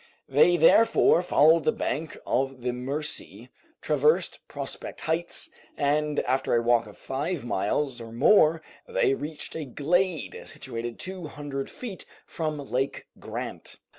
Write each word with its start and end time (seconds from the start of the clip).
They 0.27 0.57
therefore 0.57 1.21
followed 1.21 1.63
the 1.63 1.71
bank 1.71 2.17
of 2.25 2.61
the 2.63 2.71
Mercy, 2.73 3.49
traversed 3.83 4.39
Prospect 4.47 5.01
Heights, 5.01 5.51
and 5.77 6.21
after 6.21 6.55
a 6.55 6.61
walk 6.63 6.87
of 6.87 6.97
five 6.97 7.45
miles 7.45 8.01
or 8.01 8.11
more 8.11 8.63
they 8.87 9.13
reached 9.13 9.53
a 9.55 9.63
glade, 9.63 10.41
situated 10.45 10.97
two 10.97 11.27
hundred 11.27 11.69
feet 11.69 12.07
from 12.25 12.57
Lake 12.57 13.05
Grant. 13.19 13.75